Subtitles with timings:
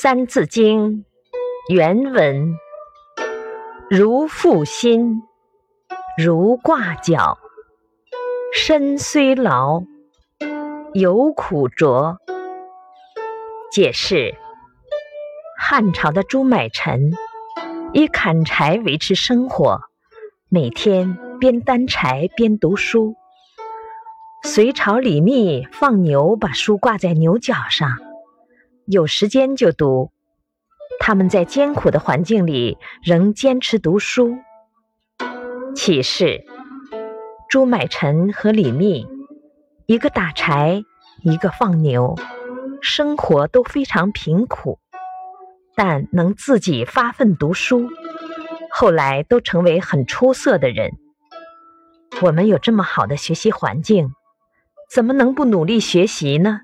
[0.00, 1.04] 三字经》
[1.74, 2.54] 原文：
[3.90, 5.24] 如负薪，
[6.16, 7.36] 如挂角。
[8.54, 9.82] 身虽劳，
[10.94, 12.16] 犹苦卓。
[13.72, 14.36] 解释：
[15.58, 17.10] 汉朝的朱买臣
[17.92, 19.80] 以砍柴维持生活，
[20.48, 23.16] 每天边担柴边读书。
[24.44, 27.90] 隋朝李密放牛，把书挂在牛角上，
[28.90, 30.10] 有时间就读。
[30.98, 34.38] 他们在艰苦的环境里仍坚持读书。
[35.74, 36.42] 启示：
[37.50, 39.06] 朱买臣和李密，
[39.84, 40.82] 一个打柴，
[41.22, 42.16] 一个放牛。
[42.80, 44.78] 生活都非常贫苦，
[45.76, 47.90] 但能自己发奋读书，
[48.70, 50.92] 后来都成为很出色的人。
[52.22, 54.14] 我们有这么好的学习环境，
[54.90, 56.56] 怎么能不努力学习呢？